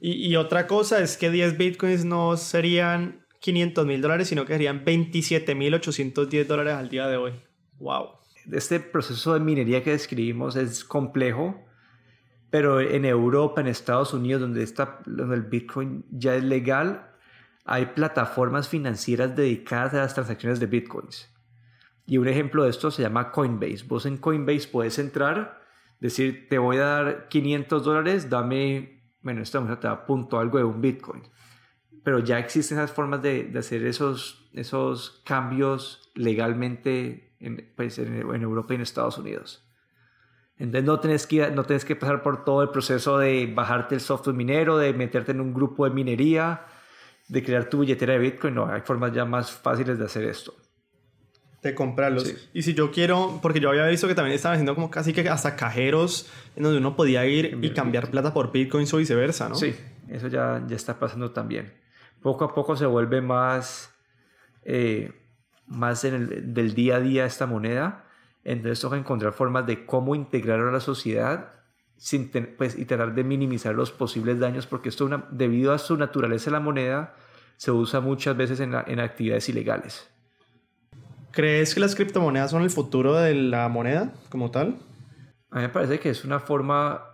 [0.00, 4.82] Y, otra cosa es que 10 bitcoins no serían 500 mil dólares, sino que serían
[4.82, 7.32] 27 mil 810 dólares al día de hoy.
[7.78, 8.21] ¡Wow!
[8.50, 11.64] Este proceso de minería que describimos es complejo,
[12.50, 17.12] pero en Europa, en Estados Unidos, donde, está, donde el bitcoin ya es legal,
[17.64, 21.32] hay plataformas financieras dedicadas a las transacciones de bitcoins.
[22.04, 23.84] Y un ejemplo de esto se llama Coinbase.
[23.86, 25.62] Vos en Coinbase puedes entrar,
[26.00, 30.64] decir, te voy a dar 500 dólares, dame, bueno, esto te da punto algo de
[30.64, 31.22] un bitcoin.
[32.02, 38.42] Pero ya existen esas formas de, de hacer esos, esos cambios legalmente en, pues, en,
[38.42, 39.64] Europa y en Estados Unidos.
[40.56, 44.36] Entonces no tienes, que, no que pasar por todo el proceso de bajarte el software
[44.36, 46.66] minero, de meterte en un grupo de minería,
[47.28, 50.54] de crear tu billetera de Bitcoin, no, hay formas ya más fáciles de hacer esto.
[51.62, 52.34] De comprarlos.
[52.52, 55.28] Y si yo quiero, porque yo había visto que también estaban haciendo como casi que
[55.28, 59.54] hasta cajeros en donde uno podía ir y cambiar plata por Bitcoins o viceversa, ¿no?
[59.54, 59.74] Sí,
[60.08, 61.72] eso ya, ya está pasando también.
[62.20, 63.94] Poco a poco se vuelve más,
[64.64, 65.21] eh,
[65.66, 68.04] más en el, del día a día esta moneda.
[68.44, 71.52] Entonces toca encontrar formas de cómo integrarlo a la sociedad
[71.96, 75.96] sin pues, y tratar de minimizar los posibles daños, porque esto, una, debido a su
[75.96, 77.14] naturaleza la moneda,
[77.56, 80.08] se usa muchas veces en, en actividades ilegales.
[81.30, 84.78] ¿Crees que las criptomonedas son el futuro de la moneda como tal?
[85.50, 87.11] A mí me parece que es una forma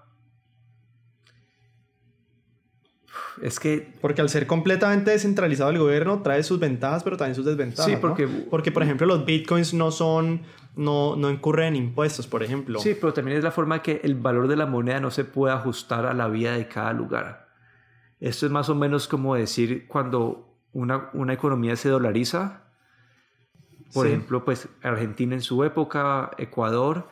[3.42, 3.94] es que...
[4.00, 7.86] Porque al ser completamente descentralizado el gobierno trae sus ventajas, pero también sus desventajas.
[7.86, 8.26] Sí, porque...
[8.26, 10.42] Porque, por ejemplo, los bitcoins no son...
[10.76, 12.78] No, no incurren en impuestos, por ejemplo.
[12.78, 15.52] Sí, pero también es la forma que el valor de la moneda no se puede
[15.52, 17.48] ajustar a la vida de cada lugar.
[18.20, 22.62] Esto es más o menos como decir cuando una, una economía se dolariza.
[23.92, 27.08] Por ejemplo, pues Argentina en su época, Ecuador,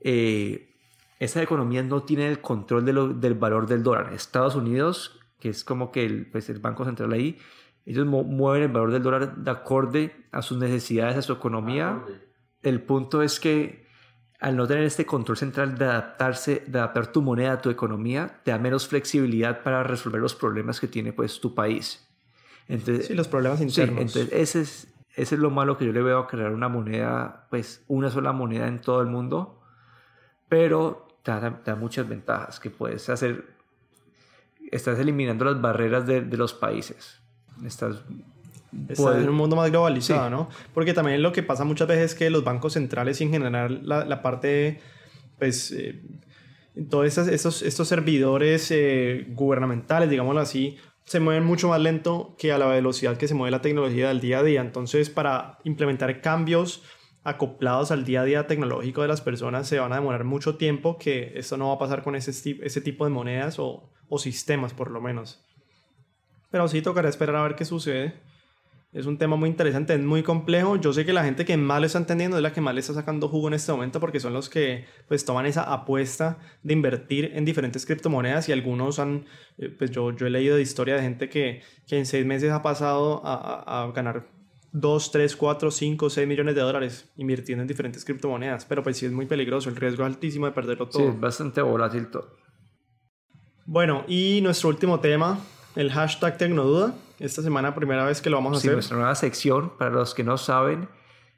[0.00, 0.76] eh,
[1.18, 4.12] esa economía no tiene el control de del valor del dólar.
[4.12, 7.38] Estados Unidos que es como que el, pues el Banco Central ahí,
[7.84, 12.02] ellos mueven el valor del dólar de acorde a sus necesidades, a su economía.
[12.62, 13.86] El punto es que
[14.40, 18.40] al no tener este control central de adaptarse, de adaptar tu moneda a tu economía,
[18.42, 22.08] te da menos flexibilidad para resolver los problemas que tiene pues tu país.
[22.66, 24.00] Entonces, sí, los problemas internos.
[24.00, 27.48] entonces ese es, ese es lo malo que yo le veo a crear una moneda,
[27.50, 29.60] pues una sola moneda en todo el mundo,
[30.48, 33.53] pero te da, te da muchas ventajas, que puedes hacer
[34.70, 37.20] estás eliminando las barreras de, de los países.
[37.64, 38.02] Estás
[38.88, 40.48] Está en un mundo más globalizado, ¿no?
[40.72, 43.80] Porque también lo que pasa muchas veces es que los bancos centrales y en general
[43.84, 44.80] la, la parte,
[45.38, 46.02] pues, eh,
[46.90, 52.52] todos estos, estos, estos servidores eh, gubernamentales, digámoslo así, se mueven mucho más lento que
[52.52, 54.60] a la velocidad que se mueve la tecnología del día a día.
[54.60, 56.82] Entonces, para implementar cambios
[57.22, 60.98] acoplados al día a día tecnológico de las personas se van a demorar mucho tiempo,
[60.98, 64.72] que esto no va a pasar con ese, ese tipo de monedas o, o sistemas
[64.72, 65.40] por lo menos.
[66.50, 68.14] Pero sí tocará esperar a ver qué sucede.
[68.92, 70.76] Es un tema muy interesante, es muy complejo.
[70.76, 72.80] Yo sé que la gente que más lo está entendiendo es la que más le
[72.80, 76.74] está sacando jugo en este momento porque son los que pues toman esa apuesta de
[76.74, 79.24] invertir en diferentes criptomonedas y algunos han,
[79.58, 82.52] eh, pues yo, yo he leído de historia de gente que, que en seis meses
[82.52, 84.28] ha pasado a, a ganar
[84.70, 88.64] 2, 3, 4, 5, 6 millones de dólares invirtiendo en diferentes criptomonedas.
[88.64, 91.02] Pero pues sí es muy peligroso, el riesgo es altísimo de perderlo todo.
[91.02, 92.43] Sí, es bastante volátil todo.
[93.66, 95.38] Bueno, y nuestro último tema,
[95.74, 96.94] el hashtag Tecnoduda.
[97.18, 98.74] Esta semana primera vez que lo vamos a sí, hacer.
[98.74, 100.88] nuestra nueva sección, para los que no saben,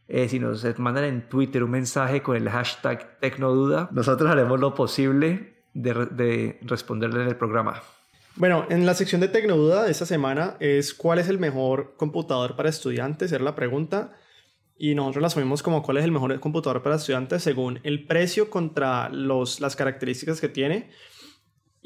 [0.09, 4.75] eh, si nos mandan en Twitter un mensaje con el hashtag Tecnoduda, nosotros haremos lo
[4.75, 7.83] posible de, de responderle en el programa.
[8.35, 12.57] Bueno, en la sección de Tecnoduda de esta semana es cuál es el mejor computador
[12.57, 14.17] para estudiantes, era la pregunta.
[14.79, 18.51] Y nosotros la asumimos como cuál es el mejor computador para estudiantes según el precio
[18.51, 20.91] contra los, las características que tiene.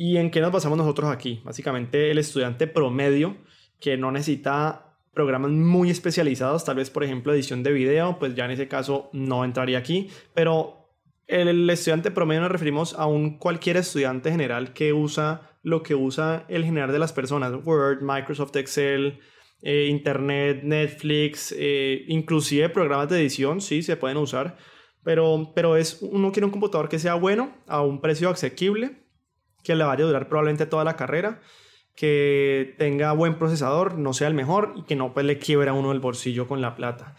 [0.03, 1.43] ¿Y en qué nos basamos nosotros aquí?
[1.45, 3.37] Básicamente el estudiante promedio
[3.79, 8.47] que no necesita programas muy especializados, tal vez por ejemplo edición de video, pues ya
[8.47, 10.89] en ese caso no entraría aquí, pero
[11.27, 16.47] el estudiante promedio nos referimos a un cualquier estudiante general que usa lo que usa
[16.49, 19.21] el general de las personas, Word, Microsoft Excel,
[19.61, 24.57] eh, Internet, Netflix, eh, inclusive programas de edición, sí, se pueden usar,
[25.05, 29.10] pero, pero es, uno quiere un computador que sea bueno, a un precio asequible,
[29.63, 31.41] que le vaya a durar probablemente toda la carrera,
[31.97, 35.93] que tenga buen procesador, no sea el mejor y que no pues, le quiebra uno
[35.93, 37.15] el bolsillo con la plata.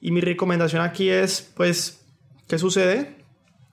[0.00, 2.06] Y mi recomendación aquí es, pues,
[2.48, 3.16] ¿qué sucede?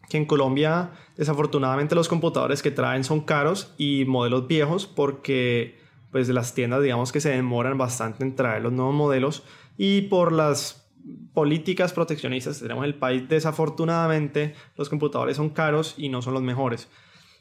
[0.09, 5.79] Que en Colombia Desafortunadamente los computadores que traen son caros y modelos viejos porque
[6.11, 9.43] pues las tiendas digamos que se demoran bastante en traer los nuevos modelos
[9.77, 10.91] y por las
[11.33, 16.43] políticas proteccionistas tenemos en el país desafortunadamente los computadores son caros y no son los
[16.43, 16.89] mejores.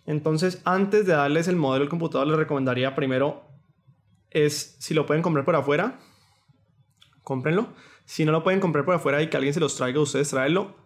[0.06, 3.44] Entonces antes de darles el modelo del computador les recomendaría primero
[4.30, 5.98] es si lo pueden comprar por afuera,
[7.22, 7.68] cómprenlo.
[8.04, 10.82] Si no lo pueden comprar por afuera y que alguien se los traiga, ustedes tráenlo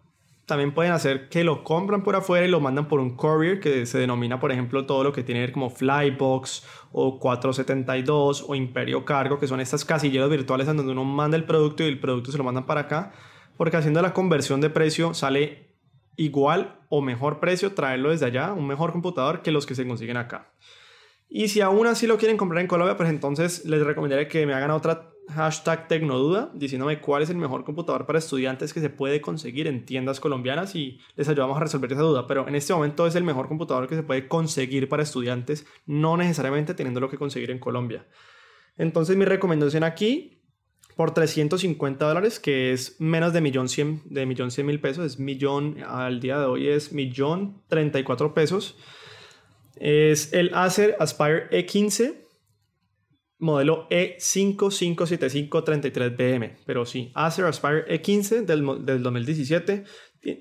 [0.46, 3.84] también pueden hacer que lo compran por afuera y lo mandan por un courier que
[3.84, 9.40] se denomina, por ejemplo, todo lo que tiene como Flybox o 472 o Imperio Cargo,
[9.40, 12.38] que son estas casilleros virtuales en donde uno manda el producto y el producto se
[12.38, 13.12] lo mandan para acá,
[13.56, 15.65] porque haciendo la conversión de precio sale
[16.16, 20.16] igual o mejor precio traerlo desde allá, un mejor computador que los que se consiguen
[20.16, 20.52] acá.
[21.28, 24.54] Y si aún así lo quieren comprar en Colombia, pues entonces les recomendaría que me
[24.54, 29.20] hagan otra hashtag Tecnoduda diciéndome cuál es el mejor computador para estudiantes que se puede
[29.20, 32.26] conseguir en tiendas colombianas y les ayudamos a resolver esa duda.
[32.26, 36.16] Pero en este momento es el mejor computador que se puede conseguir para estudiantes, no
[36.16, 38.06] necesariamente teniendo lo que conseguir en Colombia.
[38.76, 40.35] Entonces mi recomendación aquí,
[40.96, 45.18] por 350 dólares, que es menos de millón cien, de millón cien mil pesos, es
[45.18, 48.76] millón, al día de hoy es millón 34 pesos
[49.76, 52.14] es el Acer Aspire E15
[53.38, 56.56] modelo E557533BM.
[56.64, 59.84] Pero sí, Acer Aspire E15 del, del 2017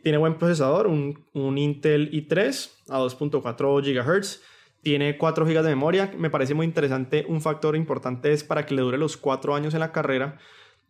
[0.01, 4.41] tiene buen procesador, un, un Intel i3 a 2.4 GHz.
[4.85, 6.11] Tiene 4 GB de memoria.
[6.15, 7.25] Me parece muy interesante.
[7.27, 10.37] Un factor importante es para que le dure los 4 años en la carrera.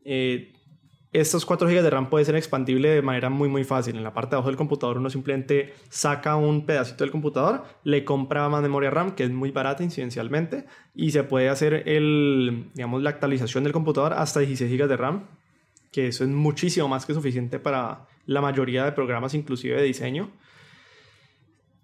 [0.03, 0.51] Eh,
[1.13, 3.95] estos 4 GB de RAM pueden ser expandible de manera muy muy fácil.
[3.95, 8.03] En la parte de abajo del computador uno simplemente saca un pedacito del computador, le
[8.03, 13.01] compra más memoria RAM que es muy barata incidencialmente y se puede hacer el, digamos,
[13.01, 15.23] la actualización del computador hasta 16 GB de RAM,
[15.93, 20.31] que eso es muchísimo más que suficiente para la mayoría de programas inclusive de diseño.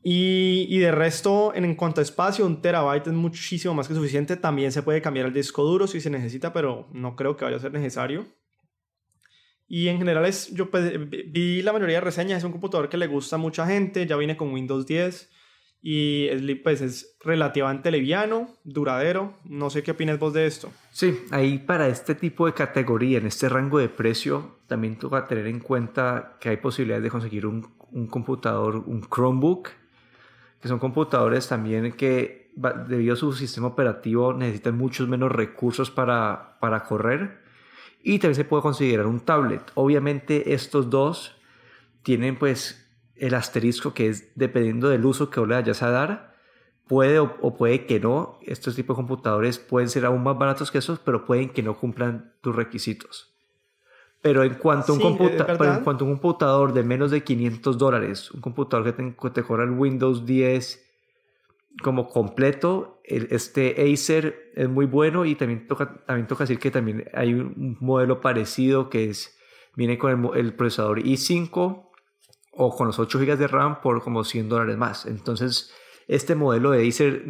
[0.03, 3.93] Y, y, de resto, en, en, cuanto a espacio, un terabyte es muchísimo más que
[3.93, 4.35] suficiente.
[4.35, 7.57] También se puede cambiar el disco duro si se necesita, pero no creo que vaya
[7.57, 8.25] a ser necesario.
[9.67, 12.97] Y en general es, yo pues, vi la mayoría de reseñas, es un computador que
[12.97, 15.29] le gusta a mucha gente, ya viene con Windows 10
[15.81, 19.35] y es, pues, es relativamente liviano, duradero.
[19.45, 20.71] No sé qué opinas vos de esto.
[20.91, 25.47] Sí, ahí para este tipo de categoría, en este rango de precio, también toca tener
[25.47, 29.69] en cuenta que hay posibilidades de conseguir un, un computador, un Chromebook,
[30.61, 32.51] que son computadores también que
[32.87, 37.41] debido a su sistema operativo necesitan muchos menos recursos para, para correr
[38.03, 39.71] y también se puede considerar un tablet.
[39.75, 41.35] Obviamente estos dos
[42.03, 46.35] tienen pues el asterisco que es dependiendo del uso que le vayas a dar,
[46.87, 48.39] puede o, puede que no.
[48.41, 51.77] Estos tipos de computadores pueden ser aún más baratos que esos, pero pueden que no
[51.77, 53.30] cumplan tus requisitos.
[54.21, 58.31] Pero en cuanto, a un en cuanto a un computador de menos de 500 dólares,
[58.31, 60.91] un computador que te, te corra el Windows 10
[61.81, 67.05] como completo, este Acer es muy bueno y también toca, también toca decir que también
[67.13, 69.37] hay un modelo parecido que es,
[69.75, 71.89] viene con el, procesador i5
[72.53, 75.05] o con los 8 GB de RAM por como 100 dólares más.
[75.05, 75.73] Entonces,
[76.07, 77.23] este modelo de Acer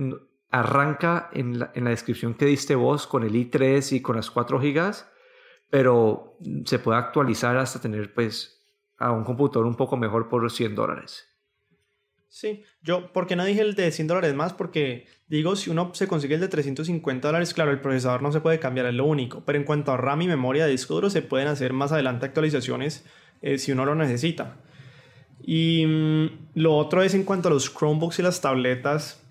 [0.50, 4.30] arranca en la, en la descripción que diste vos con el i3 y con las
[4.32, 4.92] 4 GB,
[5.72, 8.62] pero se puede actualizar hasta tener pues
[9.00, 11.26] a un computador un poco mejor por 100 dólares.
[12.28, 14.54] Sí, yo, ¿por qué no dije el de 100 dólares más?
[14.54, 18.42] Porque digo, si uno se consigue el de 350 dólares, claro, el procesador no se
[18.42, 19.44] puede cambiar, es lo único.
[19.46, 22.26] Pero en cuanto a RAM y memoria de disco duro, se pueden hacer más adelante
[22.26, 23.06] actualizaciones
[23.42, 24.58] eh, si uno lo necesita.
[25.42, 29.22] Y mm, lo otro es en cuanto a los Chromebooks y las tabletas.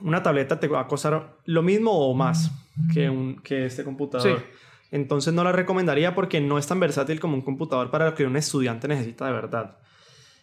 [0.00, 2.50] Una tableta te va a costar lo mismo o más
[2.92, 4.44] que, un, que este computador.
[4.90, 8.26] Entonces no la recomendaría porque no es tan versátil como un computador para lo que
[8.26, 9.76] un estudiante necesita de verdad.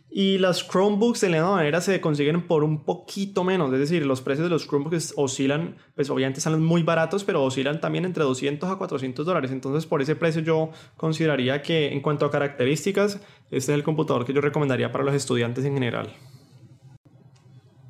[0.10, 4.06] Y las Chromebooks de la misma manera se consiguen por un poquito menos, es decir,
[4.06, 8.24] los precios de los Chromebooks oscilan, pues obviamente salen muy baratos, pero oscilan también entre
[8.24, 9.52] 200 a 400 dólares.
[9.52, 13.16] Entonces, por ese precio yo consideraría que en cuanto a características,
[13.52, 16.14] este es el computador que yo recomendaría para los estudiantes en general.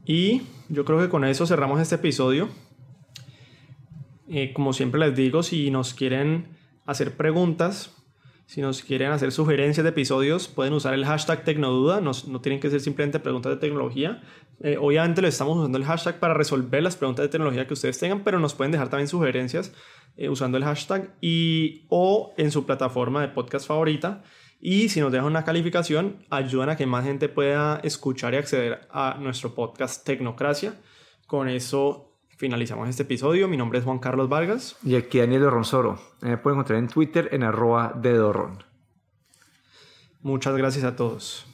[0.06, 2.50] Y yo creo que con eso cerramos este episodio.
[4.30, 7.96] Eh, como siempre les digo, si nos quieren hacer preguntas,
[8.48, 12.62] si nos quieren hacer sugerencias de episodios, pueden usar el hashtag Tecnoduda, no, no tienen
[12.62, 14.24] que ser simplemente preguntas de tecnología.
[14.62, 18.00] Eh, obviamente lo estamos usando el hashtag para resolver las preguntas de tecnología que ustedes
[18.00, 19.74] tengan, pero nos pueden dejar también sugerencias
[20.16, 24.24] eh, usando el hashtag y o en su plataforma de podcast favorita.
[24.60, 28.88] Y si nos dejan una calificación, ayudan a que más gente pueda escuchar y acceder
[28.90, 30.80] a nuestro podcast Tecnocracia.
[31.28, 32.07] Con eso
[32.38, 33.48] finalizamos este episodio.
[33.48, 34.78] Mi nombre es Juan Carlos Vargas.
[34.84, 36.00] Y aquí Daniel Dorronsoro.
[36.22, 38.64] Me pueden encontrar en Twitter en arroba de Dorron.
[40.22, 41.46] Muchas gracias a todos.